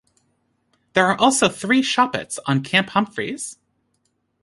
[0.93, 3.59] There are also three Shoppettes on Camp Humphreys.